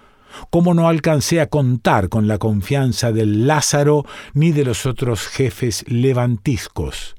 ¿cómo 0.51 0.75
no 0.75 0.89
alcancé 0.89 1.41
a 1.41 1.49
contar 1.49 2.11
con 2.11 2.29
la 2.29 2.37
confianza 2.37 3.13
del 3.13 3.47
Lázaro 3.47 4.05
ni 4.35 4.53
de 4.53 4.65
los 4.67 4.85
otros 4.85 5.27
jefes 5.27 5.87
levantiscos? 5.89 7.17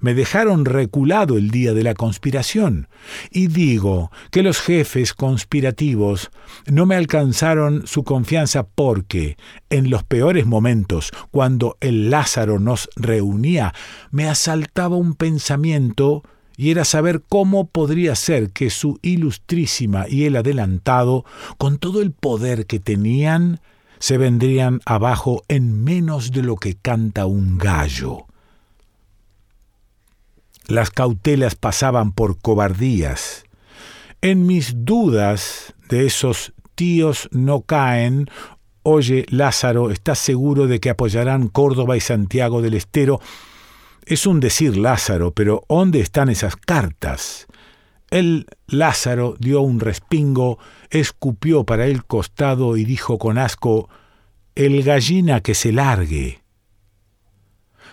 Me 0.00 0.14
dejaron 0.14 0.64
reculado 0.64 1.36
el 1.36 1.50
día 1.50 1.74
de 1.74 1.82
la 1.82 1.94
conspiración, 1.94 2.88
y 3.30 3.48
digo 3.48 4.12
que 4.30 4.42
los 4.42 4.60
jefes 4.60 5.12
conspirativos 5.12 6.30
no 6.66 6.86
me 6.86 6.94
alcanzaron 6.94 7.86
su 7.86 8.04
confianza 8.04 8.66
porque, 8.66 9.36
en 9.70 9.90
los 9.90 10.04
peores 10.04 10.46
momentos, 10.46 11.10
cuando 11.30 11.76
el 11.80 12.10
Lázaro 12.10 12.58
nos 12.60 12.88
reunía, 12.96 13.74
me 14.10 14.28
asaltaba 14.28 14.96
un 14.96 15.14
pensamiento 15.14 16.22
y 16.56 16.70
era 16.70 16.84
saber 16.84 17.22
cómo 17.28 17.68
podría 17.68 18.14
ser 18.16 18.50
que 18.50 18.70
su 18.70 18.98
ilustrísima 19.02 20.06
y 20.08 20.24
el 20.24 20.36
adelantado, 20.36 21.24
con 21.56 21.78
todo 21.78 22.02
el 22.02 22.12
poder 22.12 22.66
que 22.66 22.80
tenían, 22.80 23.60
se 23.98 24.18
vendrían 24.18 24.80
abajo 24.84 25.42
en 25.48 25.82
menos 25.82 26.30
de 26.32 26.42
lo 26.42 26.56
que 26.56 26.74
canta 26.74 27.26
un 27.26 27.58
gallo. 27.58 28.27
Las 30.68 30.90
cautelas 30.90 31.54
pasaban 31.54 32.12
por 32.12 32.38
cobardías. 32.42 33.44
En 34.20 34.46
mis 34.46 34.84
dudas 34.84 35.74
de 35.88 36.04
esos 36.04 36.52
tíos 36.74 37.30
no 37.32 37.62
caen, 37.62 38.28
oye 38.82 39.24
Lázaro, 39.30 39.90
¿estás 39.90 40.18
seguro 40.18 40.66
de 40.66 40.78
que 40.78 40.90
apoyarán 40.90 41.48
Córdoba 41.48 41.96
y 41.96 42.00
Santiago 42.00 42.60
del 42.60 42.74
Estero? 42.74 43.18
Es 44.04 44.26
un 44.26 44.40
decir 44.40 44.76
Lázaro, 44.76 45.32
pero 45.32 45.64
¿dónde 45.70 46.00
están 46.00 46.28
esas 46.28 46.54
cartas? 46.56 47.46
El 48.10 48.46
Lázaro 48.66 49.36
dio 49.38 49.62
un 49.62 49.80
respingo, 49.80 50.58
escupió 50.90 51.64
para 51.64 51.86
el 51.86 52.04
costado 52.04 52.76
y 52.76 52.84
dijo 52.84 53.16
con 53.16 53.38
asco, 53.38 53.88
El 54.54 54.82
gallina 54.82 55.40
que 55.40 55.54
se 55.54 55.72
largue. 55.72 56.42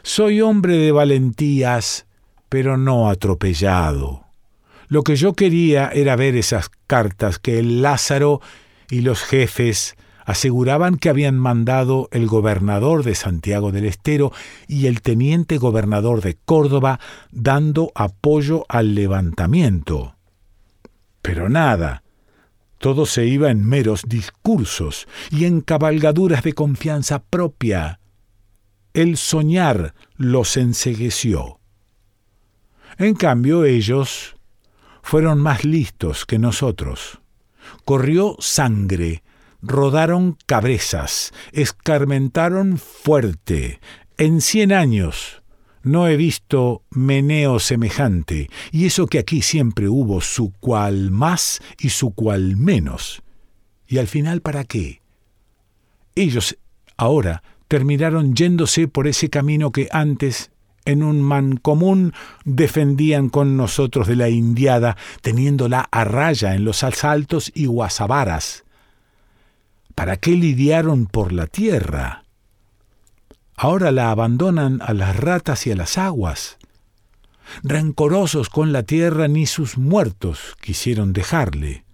Soy 0.03 0.41
hombre 0.41 0.75
de 0.75 0.91
valentías, 0.91 2.05
pero 2.50 2.78
no 2.78 3.10
atropellado. 3.10 4.25
Lo 4.88 5.04
que 5.04 5.16
yo 5.16 5.34
quería 5.34 5.90
era 5.90 6.16
ver 6.16 6.36
esas 6.36 6.70
cartas 6.88 7.40
que 7.40 7.60
el 7.60 7.82
Lázaro 7.82 8.42
y 8.90 9.02
los 9.02 9.24
jefes 9.24 9.96
aseguraban 10.25 10.98
que 10.98 11.10
habían 11.10 11.38
mandado 11.38 12.10
el 12.12 12.28
gobernador 12.28 13.04
de 13.04 13.16
Santiago 13.16 13.72
del 13.72 13.86
Estero 13.86 14.32
y 14.68 14.88
el 14.88 15.02
teniente 15.02 15.58
gobernador 15.58 16.22
de 16.22 16.36
Córdoba 16.46 17.00
dando 17.32 17.92
apoyo 17.96 18.66
al 18.68 18.96
levantamiento. 18.96 20.16
Pero 21.22 21.48
nada, 21.48 22.04
todo 22.80 23.06
se 23.06 23.25
iba 23.25 23.50
en 23.50 23.66
meros 23.66 24.04
discursos 24.08 25.08
y 25.32 25.46
en 25.46 25.62
cabalgaduras 25.62 26.44
de 26.44 26.54
confianza 26.54 27.24
propia. 27.24 28.00
El 28.94 29.18
soñar 29.18 29.94
los 30.18 30.58
ensegueció. 30.58 31.60
En 32.98 33.14
cambio, 33.16 33.66
ellos 33.66 34.36
fueron 35.02 35.40
más 35.40 35.66
listos 35.66 36.25
que 36.25 36.40
nosotros. 36.40 37.20
Corrió 37.84 38.36
sangre, 38.40 39.24
rodaron 39.62 40.38
cabezas, 40.46 41.34
escarmentaron 41.52 42.78
fuerte. 42.78 43.80
En 44.18 44.42
cien 44.42 44.72
años 44.72 45.42
no 45.84 46.08
he 46.08 46.18
visto 46.18 46.84
meneo 46.90 47.60
semejante, 47.60 48.50
y 48.72 48.86
eso 48.86 49.06
que 49.06 49.20
aquí 49.20 49.42
siempre 49.42 49.88
hubo 49.88 50.22
su 50.22 50.52
cual 50.54 51.12
más 51.12 51.62
y 51.80 51.90
su 51.90 52.12
cual 52.16 52.58
menos. 52.58 53.22
¿Y 53.88 54.00
al 54.00 54.08
final 54.08 54.42
para 54.42 54.64
qué? 54.64 55.02
Ellos 56.16 56.58
ahora 56.98 57.44
terminaron 57.68 58.36
yéndose 58.36 58.88
por 58.88 59.08
ese 59.08 59.30
camino 59.30 59.72
que 59.72 59.88
antes 59.92 60.50
en 60.86 61.04
un 61.04 61.22
mancomún 61.22 62.13
defendían 62.44 63.30
con 63.30 63.58
nosotros 63.58 64.08
de 64.08 64.15
la 64.15 64.30
indiada, 64.30 64.96
teniéndola 65.22 65.88
a 65.92 66.04
raya 66.04 66.56
en 66.56 66.63
los 66.63 66.84
asaltos 66.84 67.51
y 67.54 67.65
guasabaras. 67.65 68.63
¿Para 69.94 70.18
qué 70.18 70.32
lidiaron 70.32 71.06
por 71.06 71.32
la 71.32 71.48
tierra? 71.48 72.25
ahora 73.58 73.92
la 73.92 74.12
abandonan 74.12 74.82
a 74.82 74.94
las 74.94 75.15
ratas 75.15 75.65
y 75.68 75.72
a 75.72 75.75
las 75.75 75.98
aguas. 75.98 76.58
Rencorosos 77.63 78.50
con 78.50 78.74
la 78.74 78.84
tierra 78.84 79.27
ni 79.27 79.46
sus 79.46 79.77
muertos 79.77 80.56
quisieron 80.62 81.13
dejarle. 81.13 81.86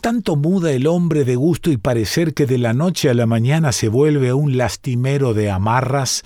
Tanto 0.00 0.36
muda 0.36 0.72
el 0.72 0.86
hombre 0.86 1.24
de 1.24 1.36
gusto 1.36 1.70
y 1.70 1.76
parecer 1.76 2.34
que 2.34 2.46
de 2.46 2.58
la 2.58 2.72
noche 2.72 3.08
a 3.08 3.14
la 3.14 3.26
mañana 3.26 3.72
se 3.72 3.88
vuelve 3.88 4.32
un 4.32 4.56
lastimero 4.56 5.34
de 5.34 5.50
amarras, 5.50 6.24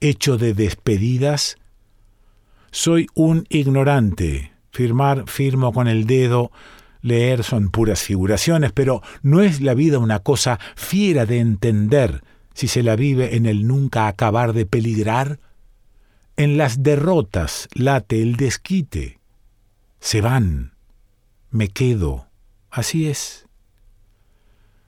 hecho 0.00 0.38
de 0.38 0.54
despedidas. 0.54 1.56
Soy 2.70 3.06
un 3.14 3.46
ignorante. 3.48 4.52
Firmar 4.72 5.28
firmo 5.28 5.72
con 5.72 5.88
el 5.88 6.06
dedo, 6.06 6.52
leer 7.02 7.42
son 7.42 7.70
puras 7.70 8.02
figuraciones, 8.02 8.72
pero 8.72 9.02
¿no 9.22 9.42
es 9.42 9.60
la 9.60 9.74
vida 9.74 9.98
una 9.98 10.20
cosa 10.20 10.60
fiera 10.76 11.26
de 11.26 11.40
entender 11.40 12.22
si 12.54 12.68
se 12.68 12.82
la 12.82 12.94
vive 12.94 13.36
en 13.36 13.46
el 13.46 13.66
nunca 13.66 14.06
acabar 14.06 14.52
de 14.52 14.66
peligrar? 14.66 15.40
En 16.36 16.56
las 16.56 16.82
derrotas 16.82 17.68
late 17.74 18.22
el 18.22 18.36
desquite. 18.36 19.18
Se 19.98 20.20
van. 20.20 20.72
Me 21.50 21.68
quedo 21.68 22.30
Así 22.70 23.08
es. 23.08 23.46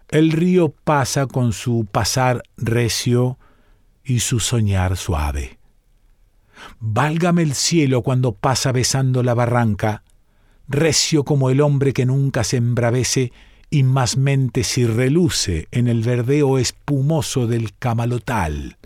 El 0.08 0.30
río 0.30 0.70
pasa 0.84 1.26
con 1.26 1.52
su 1.52 1.86
pasar 1.90 2.42
recio 2.56 3.38
y 4.04 4.20
su 4.20 4.40
soñar 4.40 4.96
suave. 4.96 5.58
Válgame 6.80 7.42
el 7.42 7.54
cielo 7.54 8.02
cuando 8.02 8.32
pasa 8.32 8.72
besando 8.72 9.22
la 9.22 9.34
barranca, 9.34 10.02
recio 10.68 11.24
como 11.24 11.50
el 11.50 11.60
hombre 11.60 11.92
que 11.92 12.06
nunca 12.06 12.44
se 12.44 12.56
embravece 12.56 13.32
y 13.70 13.82
más 13.82 14.16
mente 14.16 14.64
si 14.64 14.86
reluce 14.86 15.66
en 15.70 15.88
el 15.88 16.02
verdeo 16.02 16.58
espumoso 16.58 17.46
del 17.46 17.74
camalotal. 17.78 18.76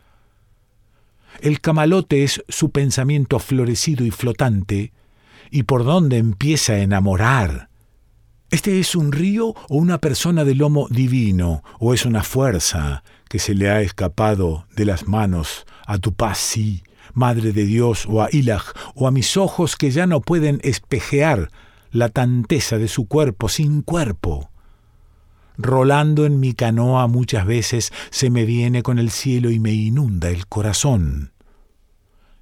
El 1.41 1.61
camalote 1.61 2.25
es 2.25 2.43
su 2.49 2.71
pensamiento 2.71 3.39
florecido 3.39 4.05
y 4.05 4.11
flotante, 4.11 4.93
y 5.51 5.65
por 5.65 5.85
donde 5.85 6.19
empieza 6.19 6.75
a 6.75 6.79
enamorar, 6.79 7.66
¿Este 8.57 8.81
es 8.81 8.95
un 8.95 9.13
río 9.13 9.49
o 9.49 9.77
una 9.77 9.99
persona 9.99 10.43
de 10.43 10.55
lomo 10.55 10.89
divino, 10.89 11.63
o 11.79 11.93
es 11.93 12.07
una 12.07 12.23
fuerza 12.23 13.05
que 13.29 13.39
se 13.39 13.55
le 13.55 13.69
ha 13.69 13.83
escapado 13.83 14.65
de 14.75 14.87
las 14.87 15.07
manos 15.07 15.67
a 15.87 15.99
tu 15.99 16.15
pasi, 16.15 16.83
Madre 17.13 17.53
de 17.53 17.67
Dios, 17.67 18.07
o 18.09 18.23
a 18.23 18.31
Ilah, 18.33 18.63
o 18.95 19.07
a 19.07 19.11
mis 19.11 19.37
ojos 19.37 19.77
que 19.77 19.91
ya 19.91 20.07
no 20.07 20.23
pueden 20.23 20.59
espejear 20.63 21.51
la 21.91 22.09
tanteza 22.09 22.79
de 22.79 22.89
su 22.89 23.07
cuerpo 23.07 23.51
sin 23.51 23.83
cuerpo? 23.83 24.51
Rolando 25.59 26.25
en 26.25 26.41
mi 26.41 26.55
canoa 26.55 27.09
muchas 27.09 27.45
veces 27.45 27.93
se 28.09 28.31
me 28.31 28.47
viene 28.47 28.83
con 28.83 28.99
el 28.99 29.11
cielo 29.11 29.51
y 29.51 29.61
me 29.61 29.75
inunda 29.75 30.31
el 30.31 30.47
corazón. 30.47 31.31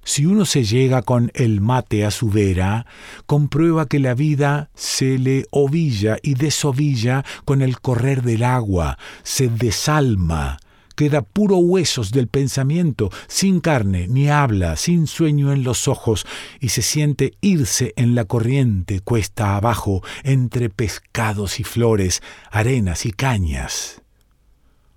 Si 0.07 0.27
uno 0.27 0.45
se 0.45 0.63
llega 0.63 1.01
con 1.01 1.31
el 1.33 1.61
mate 1.61 2.05
a 2.05 2.11
su 2.11 2.29
vera, 2.29 2.85
comprueba 3.25 3.87
que 3.87 3.97
la 3.97 4.13
vida 4.13 4.69
se 4.75 5.17
le 5.17 5.47
ovilla 5.49 6.17
y 6.21 6.35
desovilla 6.35 7.25
con 7.43 7.63
el 7.63 7.81
correr 7.81 8.21
del 8.21 8.43
agua, 8.43 8.99
se 9.23 9.49
desalma, 9.49 10.59
queda 10.95 11.23
puro 11.23 11.57
huesos 11.57 12.11
del 12.11 12.27
pensamiento, 12.27 13.09
sin 13.27 13.59
carne 13.59 14.07
ni 14.07 14.29
habla, 14.29 14.75
sin 14.75 15.07
sueño 15.07 15.51
en 15.51 15.63
los 15.63 15.87
ojos, 15.87 16.27
y 16.59 16.69
se 16.69 16.83
siente 16.83 17.33
irse 17.41 17.93
en 17.95 18.13
la 18.13 18.25
corriente 18.25 18.99
cuesta 18.99 19.55
abajo, 19.55 20.03
entre 20.21 20.69
pescados 20.69 21.59
y 21.59 21.63
flores, 21.63 22.21
arenas 22.51 23.07
y 23.07 23.11
cañas. 23.11 24.03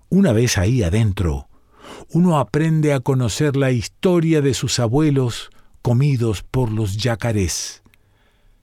Una 0.09 0.33
vez 0.33 0.59
ahí 0.59 0.83
adentro, 0.83 1.48
uno 2.09 2.39
aprende 2.39 2.93
a 2.93 2.99
conocer 2.99 3.55
la 3.55 3.71
historia 3.71 4.41
de 4.41 4.53
sus 4.53 4.79
abuelos 4.79 5.49
comidos 5.81 6.43
por 6.43 6.71
los 6.71 6.97
yacarés. 6.97 7.81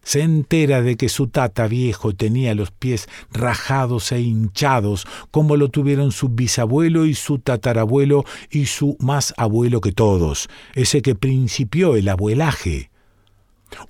Se 0.02 0.22
entera 0.22 0.82
de 0.82 0.96
que 0.96 1.08
su 1.08 1.26
tata 1.26 1.66
viejo 1.66 2.14
tenía 2.14 2.54
los 2.54 2.70
pies 2.70 3.08
rajados 3.32 4.12
e 4.12 4.20
hinchados, 4.20 5.04
como 5.32 5.56
lo 5.56 5.68
tuvieron 5.68 6.12
su 6.12 6.28
bisabuelo 6.28 7.06
y 7.06 7.14
su 7.14 7.40
tatarabuelo 7.40 8.24
y 8.48 8.66
su 8.66 8.96
más 9.00 9.34
abuelo 9.36 9.80
que 9.80 9.90
todos, 9.90 10.48
ese 10.74 11.02
que 11.02 11.16
principió 11.16 11.96
el 11.96 12.08
abuelaje. 12.08 12.90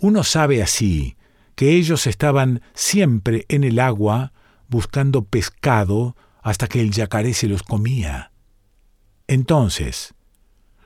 Uno 0.01 0.25
sabe 0.25 0.63
así 0.63 1.17
que 1.55 1.73
ellos 1.73 2.07
estaban 2.07 2.63
siempre 2.73 3.45
en 3.49 3.63
el 3.65 3.79
agua 3.79 4.33
buscando 4.69 5.23
pescado 5.23 6.17
hasta 6.43 6.67
que 6.67 6.81
el 6.81 6.93
yacaré 6.93 7.35
se 7.35 7.49
los 7.49 7.63
comía. 7.63 8.31
Entonces, 9.29 10.15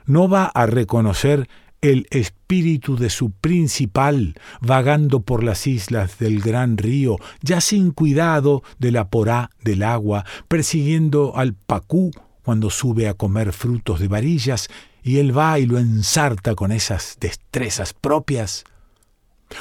¿no 0.07 0.29
va 0.29 0.46
a 0.46 0.66
reconocer 0.66 1.48
el 1.83 2.07
espíritu 2.11 2.96
de 2.96 3.11
su 3.11 3.31
principal 3.31 4.35
vagando 4.61 5.20
por 5.20 5.42
las 5.42 5.66
islas 5.66 6.18
del 6.18 6.40
gran 6.40 6.76
río, 6.76 7.16
ya 7.42 7.61
sin 7.61 7.90
cuidado 7.90 8.62
de 8.79 8.92
la 8.92 9.09
porá 9.09 9.50
del 9.62 9.83
agua, 9.83 10.24
persiguiendo 10.48 11.37
al 11.37 11.55
pacú 11.55 12.11
cuando 12.42 12.70
sube 12.70 13.09
a 13.09 13.14
comer 13.14 13.53
frutos 13.53 14.00
de 14.00 14.09
varillas, 14.09 14.68
y 15.03 15.18
él 15.18 15.37
va 15.37 15.59
y 15.59 15.66
lo 15.66 15.79
ensarta 15.79 16.55
con 16.55 16.72
esas 16.72 17.16
destrezas 17.20 17.94
propias? 17.94 18.64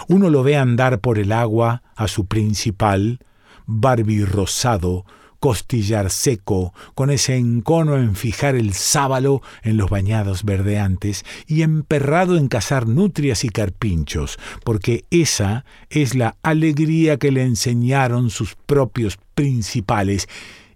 Uno 0.08 0.30
lo 0.30 0.44
ve 0.44 0.58
andar 0.58 1.00
por 1.00 1.18
el 1.20 1.32
agua 1.32 1.84
a 1.96 2.08
su 2.08 2.26
principal, 2.26 3.20
barbirrosado, 3.66 5.06
costillar 5.40 6.10
seco, 6.10 6.74
con 6.96 7.10
ese 7.10 7.38
encono 7.38 7.98
en 7.98 8.16
fijar 8.16 8.56
el 8.56 8.74
sábalo 8.74 9.42
en 9.64 9.78
los 9.78 9.90
bañados 9.90 10.44
verdeantes 10.44 11.26
y 11.48 11.62
emperrado 11.62 12.38
en 12.38 12.48
cazar 12.48 12.88
nutrias 12.88 13.44
y 13.44 13.50
carpinchos, 13.50 14.38
porque 14.64 15.06
esa 15.10 15.66
es 15.90 16.16
la 16.16 16.36
alegría 16.44 17.18
que 17.18 17.32
le 17.32 17.44
enseñaron 17.44 18.30
sus 18.30 18.56
propios 18.56 19.18
principales 19.34 20.28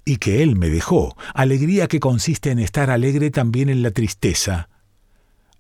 y 0.06 0.18
que 0.18 0.44
él 0.44 0.56
me 0.56 0.70
dejó, 0.70 1.16
alegría 1.34 1.88
que 1.88 2.00
consiste 2.00 2.52
en 2.52 2.60
estar 2.60 2.90
alegre 2.90 3.32
también 3.32 3.70
en 3.70 3.84
la 3.84 3.92
tristeza, 3.92 4.70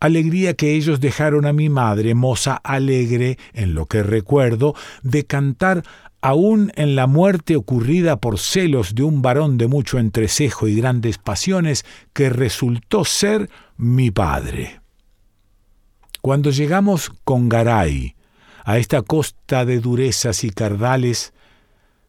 alegría 0.03 0.53
que 0.53 0.75
ellos 0.75 0.99
dejaron 0.99 1.45
a 1.45 1.53
mi 1.53 1.69
madre, 1.69 2.13
moza 2.13 2.55
alegre, 2.55 3.37
en 3.53 3.73
lo 3.73 3.85
que 3.85 4.03
recuerdo, 4.03 4.75
de 5.01 5.25
cantar 5.25 5.83
aún 6.23 6.71
en 6.75 6.95
la 6.95 7.05
muerte 7.05 7.57
ocurrida 7.57 8.15
por 8.21 8.39
celos 8.39 8.95
de 8.95 9.03
un 9.03 9.21
varón 9.21 9.57
de 9.57 9.67
mucho 9.67 9.99
entrecejo 9.99 10.69
y 10.69 10.75
grandes 10.75 11.17
pasiones, 11.17 11.85
que 12.13 12.29
resultó 12.29 13.03
ser 13.03 13.49
mi 13.75 14.09
padre. 14.09 14.79
Cuando 16.21 16.49
llegamos 16.49 17.11
con 17.25 17.49
Garay 17.49 18.15
a 18.63 18.77
esta 18.77 19.01
costa 19.01 19.65
de 19.65 19.81
durezas 19.81 20.45
y 20.45 20.49
cardales, 20.51 21.33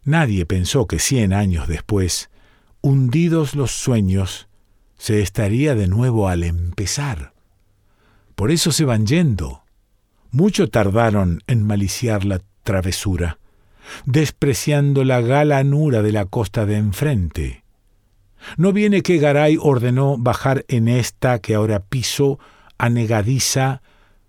nadie 0.04 0.46
pensó 0.46 0.86
que 0.86 1.00
cien 1.00 1.32
años 1.32 1.66
después, 1.66 2.30
hundidos 2.82 3.56
los 3.56 3.72
sueños, 3.72 4.46
se 4.96 5.22
estaría 5.22 5.74
de 5.74 5.88
nuevo 5.88 6.28
al 6.28 6.44
empezar. 6.44 7.34
Por 8.36 8.52
eso 8.52 8.70
se 8.70 8.84
van 8.84 9.08
yendo. 9.08 9.64
Mucho 10.30 10.70
tardaron 10.70 11.40
en 11.48 11.66
maliciar 11.66 12.24
la 12.24 12.40
travesura 12.62 13.40
despreciando 14.06 15.04
la 15.04 15.20
galanura 15.20 16.02
de 16.02 16.12
la 16.12 16.24
costa 16.26 16.66
de 16.66 16.76
enfrente. 16.76 17.64
No 18.56 18.72
viene 18.72 19.02
que 19.02 19.18
Garay 19.18 19.56
ordenó 19.60 20.16
bajar 20.18 20.64
en 20.68 20.88
esta 20.88 21.38
que 21.38 21.54
ahora 21.54 21.80
piso, 21.80 22.38
anegadiza, 22.78 23.82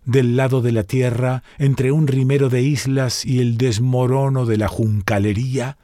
del 0.05 0.35
lado 0.35 0.61
de 0.61 0.71
la 0.71 0.83
tierra, 0.83 1.43
entre 1.57 1.91
un 1.91 2.07
rimero 2.07 2.49
de 2.49 2.61
islas 2.61 3.25
y 3.25 3.39
el 3.39 3.57
desmorono 3.57 4.45
de 4.45 4.57
la 4.57 4.67
juncalería. 4.67 5.77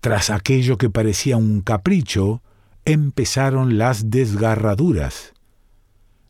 Tras 0.00 0.30
aquello 0.30 0.76
que 0.76 0.90
parecía 0.90 1.36
un 1.36 1.60
capricho, 1.60 2.42
empezaron 2.84 3.78
las 3.78 4.10
desgarraduras. 4.10 5.34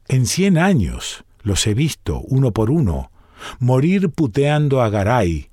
En 0.08 0.26
cien 0.26 0.58
años 0.58 1.24
los 1.42 1.66
he 1.66 1.74
visto, 1.74 2.20
uno 2.20 2.52
por 2.52 2.70
uno, 2.70 3.10
morir 3.58 4.10
puteando 4.10 4.82
a 4.82 4.90
Garay, 4.90 5.49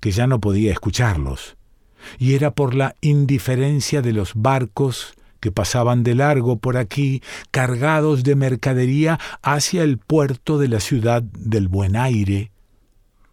que 0.00 0.10
ya 0.10 0.26
no 0.26 0.40
podía 0.40 0.72
escucharlos, 0.72 1.56
y 2.18 2.34
era 2.34 2.50
por 2.52 2.74
la 2.74 2.96
indiferencia 3.00 4.02
de 4.02 4.12
los 4.12 4.32
barcos 4.34 5.14
que 5.40 5.50
pasaban 5.50 6.02
de 6.02 6.14
largo 6.14 6.58
por 6.58 6.76
aquí, 6.76 7.22
cargados 7.50 8.22
de 8.22 8.36
mercadería 8.36 9.18
hacia 9.42 9.82
el 9.82 9.98
puerto 9.98 10.58
de 10.58 10.68
la 10.68 10.80
ciudad 10.80 11.22
del 11.22 11.68
buen 11.68 11.96
aire. 11.96 12.52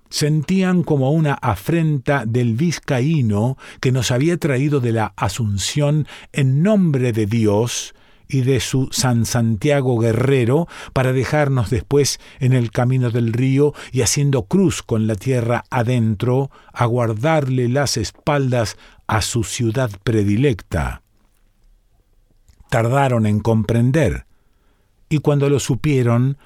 Sentían 0.10 0.84
como 0.84 1.12
una 1.12 1.34
afrenta 1.34 2.26
del 2.26 2.56
vizcaíno 2.56 3.58
que 3.82 3.92
nos 3.92 4.12
había 4.12 4.38
traído 4.38 4.80
de 4.80 4.94
la 4.94 5.14
Asunción 5.18 6.08
en 6.32 6.64
nombre 6.64 7.12
de 7.12 7.26
Dios 7.26 7.94
y 8.28 8.42
de 8.42 8.60
su 8.60 8.90
San 8.92 9.26
Santiago 9.26 9.98
guerrero 9.98 10.68
para 10.94 11.14
dejarnos 11.14 11.70
después 11.70 12.20
en 12.40 12.54
el 12.54 12.72
camino 12.72 13.10
del 13.10 13.34
río 13.34 13.74
y 13.92 14.02
haciendo 14.02 14.44
cruz 14.44 14.84
con 14.84 15.08
la 15.08 15.16
tierra 15.16 15.64
adentro, 15.70 16.52
a 16.74 16.86
guardarle 16.86 17.70
las 17.70 17.98
espaldas 17.98 18.78
a 19.08 19.22
su 19.22 19.44
ciudad 19.44 19.92
predilecta. 20.04 21.02
tardaron 22.70 23.26
en 23.26 23.40
comprender, 23.40 24.26
y 25.10 25.20
cuando 25.20 25.50
lo 25.50 25.60
supieron, 25.60 26.38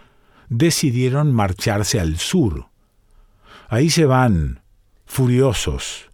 decidieron 0.49 1.33
marcharse 1.33 1.99
al 1.99 2.17
sur. 2.17 2.67
Ahí 3.69 3.89
se 3.89 4.05
van, 4.05 4.61
furiosos, 5.05 6.11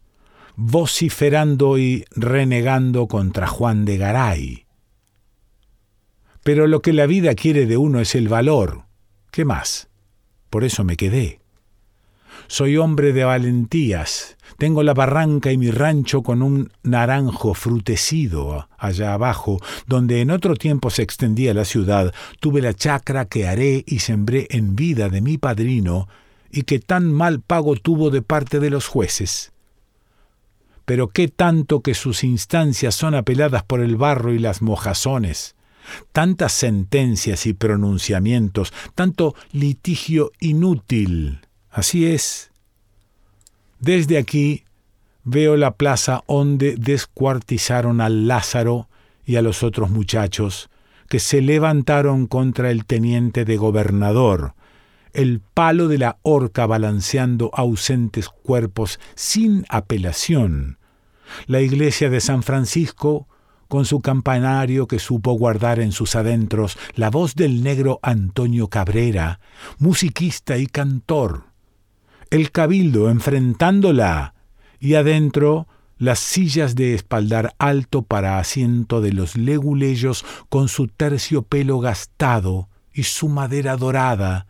vociferando 0.55 1.77
y 1.77 2.05
renegando 2.11 3.07
contra 3.07 3.47
Juan 3.47 3.83
de 3.83 3.97
Garay. 3.97 4.66
Pero 6.47 6.65
lo 6.65 6.81
que 6.81 6.93
la 6.93 7.07
vida 7.07 7.35
quiere 7.35 7.65
de 7.65 7.75
uno 7.75 7.99
es 7.99 8.15
el 8.15 8.29
valor. 8.29 8.85
¿Qué 9.31 9.43
más? 9.43 9.89
Por 10.49 10.63
eso 10.63 10.85
me 10.85 10.95
quedé. 10.95 11.41
Soy 12.47 12.77
hombre 12.77 13.11
de 13.11 13.25
valentías. 13.25 14.37
Tengo 14.57 14.81
la 14.81 14.93
barranca 14.93 15.51
y 15.51 15.57
mi 15.57 15.71
rancho 15.71 16.23
con 16.23 16.41
un 16.41 16.71
naranjo 16.83 17.53
frutecido 17.53 18.69
allá 18.77 19.13
abajo, 19.13 19.59
donde 19.87 20.21
en 20.21 20.31
otro 20.31 20.55
tiempo 20.55 20.89
se 20.89 21.01
extendía 21.01 21.53
la 21.53 21.65
ciudad. 21.65 22.13
Tuve 22.39 22.61
la 22.61 22.73
chacra 22.73 23.25
que 23.25 23.45
haré 23.45 23.83
y 23.85 23.99
sembré 23.99 24.47
en 24.49 24.77
vida 24.77 25.09
de 25.09 25.19
mi 25.19 25.37
padrino, 25.37 26.07
y 26.49 26.61
que 26.61 26.79
tan 26.79 27.11
mal 27.11 27.41
pago 27.41 27.75
tuvo 27.75 28.09
de 28.09 28.21
parte 28.21 28.61
de 28.61 28.69
los 28.69 28.87
jueces. 28.87 29.51
Pero 30.85 31.09
qué 31.09 31.27
tanto 31.27 31.81
que 31.81 31.93
sus 31.93 32.23
instancias 32.23 32.95
son 32.95 33.15
apeladas 33.15 33.63
por 33.63 33.81
el 33.81 33.97
barro 33.97 34.31
y 34.31 34.39
las 34.39 34.61
mojazones 34.61 35.56
tantas 36.11 36.51
sentencias 36.51 37.45
y 37.45 37.53
pronunciamientos, 37.53 38.73
tanto 38.95 39.35
litigio 39.51 40.31
inútil. 40.39 41.41
Así 41.69 42.07
es. 42.07 42.51
Desde 43.79 44.17
aquí 44.17 44.63
veo 45.23 45.57
la 45.57 45.75
plaza 45.75 46.23
donde 46.27 46.75
descuartizaron 46.77 48.01
al 48.01 48.27
Lázaro 48.27 48.89
y 49.25 49.35
a 49.35 49.41
los 49.41 49.61
otros 49.61 49.89
muchachos 49.89 50.69
que 51.09 51.19
se 51.19 51.41
levantaron 51.41 52.27
contra 52.27 52.71
el 52.71 52.85
teniente 52.85 53.45
de 53.45 53.57
gobernador, 53.57 54.55
el 55.13 55.39
palo 55.39 55.87
de 55.87 55.97
la 55.97 56.17
horca 56.21 56.65
balanceando 56.65 57.49
ausentes 57.53 58.29
cuerpos 58.29 58.99
sin 59.15 59.65
apelación. 59.69 60.77
La 61.45 61.61
iglesia 61.61 62.09
de 62.09 62.21
San 62.21 62.43
Francisco 62.43 63.27
con 63.67 63.85
su 63.85 64.01
campanario 64.01 64.87
que 64.87 64.99
supo 64.99 65.33
guardar 65.33 65.79
en 65.79 65.91
sus 65.91 66.15
adentros 66.15 66.77
la 66.95 67.09
voz 67.09 67.35
del 67.35 67.63
negro 67.63 67.99
Antonio 68.01 68.67
Cabrera, 68.67 69.39
musiquista 69.77 70.57
y 70.57 70.67
cantor, 70.67 71.45
el 72.29 72.51
cabildo 72.51 73.09
enfrentándola 73.09 74.33
y 74.79 74.95
adentro 74.95 75.67
las 75.97 76.19
sillas 76.19 76.75
de 76.75 76.93
espaldar 76.93 77.55
alto 77.57 78.03
para 78.03 78.39
asiento 78.39 79.01
de 79.01 79.13
los 79.13 79.35
leguleyos 79.35 80.25
con 80.49 80.67
su 80.67 80.87
terciopelo 80.87 81.79
gastado 81.79 82.69
y 82.93 83.03
su 83.03 83.29
madera 83.29 83.77
dorada. 83.77 84.47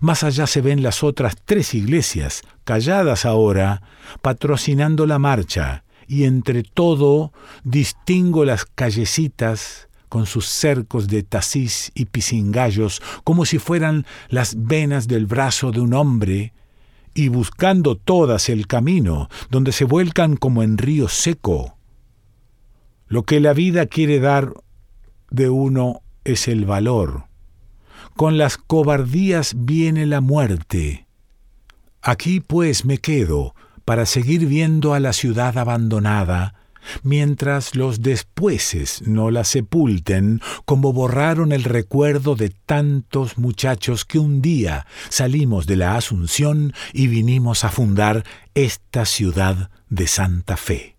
Más 0.00 0.22
allá 0.22 0.46
se 0.46 0.60
ven 0.60 0.82
las 0.82 1.02
otras 1.02 1.36
tres 1.44 1.74
iglesias, 1.74 2.42
calladas 2.64 3.24
ahora, 3.24 3.82
patrocinando 4.22 5.06
la 5.06 5.18
marcha, 5.18 5.84
y 6.10 6.24
entre 6.24 6.64
todo 6.64 7.32
distingo 7.62 8.44
las 8.44 8.64
callecitas 8.64 9.88
con 10.08 10.26
sus 10.26 10.46
cercos 10.46 11.06
de 11.06 11.22
tacis 11.22 11.92
y 11.94 12.06
pisingallos 12.06 13.00
como 13.22 13.44
si 13.44 13.60
fueran 13.60 14.04
las 14.28 14.56
venas 14.66 15.06
del 15.06 15.26
brazo 15.26 15.70
de 15.70 15.80
un 15.80 15.94
hombre 15.94 16.52
y 17.14 17.28
buscando 17.28 17.96
todas 17.96 18.48
el 18.48 18.66
camino, 18.66 19.28
donde 19.50 19.70
se 19.70 19.84
vuelcan 19.84 20.36
como 20.36 20.64
en 20.64 20.78
río 20.78 21.08
seco. 21.08 21.76
Lo 23.06 23.22
que 23.22 23.38
la 23.38 23.52
vida 23.52 23.86
quiere 23.86 24.18
dar 24.18 24.52
de 25.30 25.48
uno 25.48 26.02
es 26.24 26.48
el 26.48 26.64
valor. 26.64 27.26
Con 28.16 28.36
las 28.36 28.56
cobardías 28.56 29.54
viene 29.56 30.06
la 30.06 30.20
muerte. 30.20 31.06
Aquí 32.02 32.40
pues 32.40 32.84
me 32.84 32.98
quedo 32.98 33.54
para 33.84 34.06
seguir 34.06 34.46
viendo 34.46 34.94
a 34.94 35.00
la 35.00 35.12
ciudad 35.12 35.56
abandonada, 35.58 36.54
mientras 37.02 37.74
los 37.74 38.02
despueses 38.02 39.02
no 39.06 39.30
la 39.30 39.44
sepulten, 39.44 40.40
como 40.64 40.92
borraron 40.92 41.52
el 41.52 41.64
recuerdo 41.64 42.36
de 42.36 42.50
tantos 42.50 43.38
muchachos 43.38 44.04
que 44.04 44.18
un 44.18 44.42
día 44.42 44.86
salimos 45.08 45.66
de 45.66 45.76
la 45.76 45.96
Asunción 45.96 46.72
y 46.92 47.08
vinimos 47.08 47.64
a 47.64 47.70
fundar 47.70 48.24
esta 48.54 49.04
ciudad 49.04 49.70
de 49.88 50.06
Santa 50.06 50.56
Fe. 50.56 50.96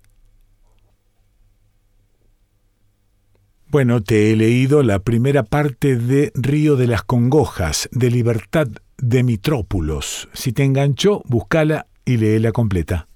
Bueno, 3.67 4.03
te 4.03 4.31
he 4.31 4.35
leído 4.35 4.83
la 4.83 4.99
primera 4.99 5.43
parte 5.43 5.95
de 5.95 6.33
Río 6.35 6.75
de 6.75 6.87
las 6.87 7.03
Congojas, 7.03 7.87
de 7.93 8.11
Libertad 8.11 8.67
de 8.97 9.23
Mitrópulos. 9.23 10.27
Si 10.33 10.51
te 10.51 10.65
enganchó, 10.65 11.23
búscala 11.25 11.87
y 12.05 12.17
léela 12.17 12.51
completa. 12.51 13.07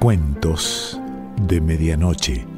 Cuentos 0.00 1.00
de 1.42 1.60
Medianoche. 1.60 2.57